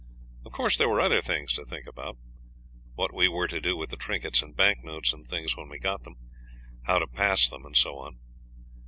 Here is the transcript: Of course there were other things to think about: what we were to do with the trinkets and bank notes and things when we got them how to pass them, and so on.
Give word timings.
Of 0.43 0.51
course 0.51 0.79
there 0.79 0.89
were 0.89 0.99
other 0.99 1.21
things 1.21 1.53
to 1.53 1.63
think 1.63 1.85
about: 1.85 2.17
what 2.95 3.13
we 3.13 3.27
were 3.27 3.47
to 3.47 3.61
do 3.61 3.77
with 3.77 3.91
the 3.91 3.97
trinkets 3.97 4.41
and 4.41 4.55
bank 4.55 4.83
notes 4.83 5.13
and 5.13 5.27
things 5.27 5.55
when 5.55 5.69
we 5.69 5.77
got 5.77 6.05
them 6.05 6.15
how 6.85 6.97
to 6.97 7.05
pass 7.05 7.47
them, 7.47 7.67
and 7.67 7.77
so 7.77 7.99
on. 7.99 8.17